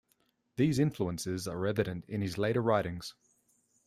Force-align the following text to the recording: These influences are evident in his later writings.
These 0.55 0.79
influences 0.79 1.47
are 1.47 1.67
evident 1.67 2.05
in 2.07 2.21
his 2.23 2.35
later 2.39 2.59
writings. 2.63 3.13